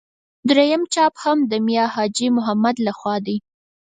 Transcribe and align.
درېیم 0.49 0.83
چاپ 0.93 1.13
هم 1.23 1.37
د 1.51 1.53
میا 1.65 1.85
حاجي 1.93 2.27
محمد 2.37 2.75
له 2.85 2.91
خوا 2.99 3.15
دی. 3.25 3.37